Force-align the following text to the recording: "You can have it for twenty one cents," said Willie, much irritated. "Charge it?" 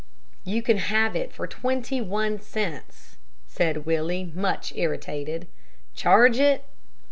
"You 0.43 0.63
can 0.63 0.79
have 0.79 1.15
it 1.15 1.31
for 1.31 1.45
twenty 1.45 2.01
one 2.01 2.39
cents," 2.41 3.17
said 3.45 3.85
Willie, 3.85 4.31
much 4.33 4.71
irritated. 4.75 5.45
"Charge 5.93 6.39
it?" 6.39 6.63